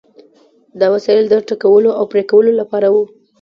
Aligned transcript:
دا 0.79 0.87
وسایل 0.95 1.25
د 1.29 1.35
ټکولو 1.49 1.89
او 1.99 2.03
پرې 2.11 2.23
کولو 2.31 2.51
لپاره 2.59 2.87
وو. 2.93 3.03